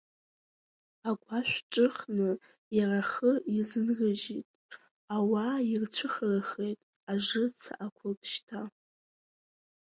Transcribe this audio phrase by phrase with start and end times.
[1.09, 2.29] Агәашә ҿыхны
[2.77, 4.47] иара ахы иазынрыжьит,
[5.15, 6.79] ауаа ирцәыхарахеит,
[7.11, 8.61] ажыц ақәылт шьҭа.